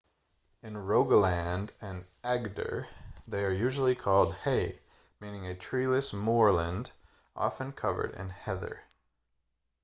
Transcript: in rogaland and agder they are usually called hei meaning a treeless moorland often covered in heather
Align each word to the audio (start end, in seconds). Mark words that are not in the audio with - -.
in 0.63 0.73
rogaland 0.73 1.69
and 1.79 2.05
agder 2.23 2.87
they 3.27 3.45
are 3.45 3.53
usually 3.53 3.93
called 3.93 4.33
hei 4.45 4.79
meaning 5.19 5.45
a 5.45 5.53
treeless 5.53 6.11
moorland 6.11 6.89
often 7.35 7.71
covered 7.71 8.15
in 8.15 8.29
heather 8.29 8.81